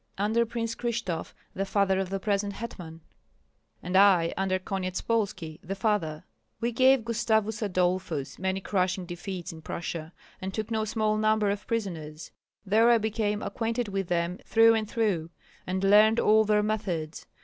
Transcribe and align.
"Under 0.17 0.47
Prince 0.47 0.73
Krishtof, 0.73 1.33
the 1.53 1.63
father 1.63 1.99
of 1.99 2.09
the 2.09 2.19
present 2.19 2.53
hetman." 2.53 3.01
"And 3.83 3.95
I 3.95 4.33
under 4.35 4.57
Konyetspolski, 4.57 5.59
the 5.61 5.75
father. 5.75 6.23
We 6.59 6.71
gave 6.71 7.05
Gustavus 7.05 7.61
Adolphus 7.61 8.39
many 8.39 8.61
crushing 8.61 9.05
defeats 9.05 9.53
in 9.53 9.61
Prussia, 9.61 10.11
and 10.41 10.55
took 10.55 10.71
no 10.71 10.85
small 10.85 11.17
number 11.17 11.51
of 11.51 11.67
prisoners; 11.67 12.31
there 12.65 12.89
I 12.89 12.97
became 12.97 13.43
acquainted 13.43 13.89
with 13.89 14.07
them 14.07 14.39
through 14.43 14.73
and 14.73 14.89
through, 14.89 15.29
and 15.67 15.83
learned 15.83 16.19
all 16.19 16.45
their 16.45 16.63
methods. 16.63 17.27